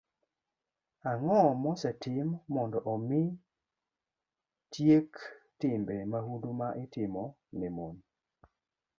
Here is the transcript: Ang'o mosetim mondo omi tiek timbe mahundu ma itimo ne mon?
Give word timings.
Ang'o 1.09 1.39
mosetim 1.63 2.27
mondo 2.53 2.79
omi 2.93 3.21
tiek 4.71 5.11
timbe 5.59 5.95
mahundu 6.11 6.49
ma 6.59 6.67
itimo 6.83 7.23
ne 7.59 7.67
mon? 7.75 7.95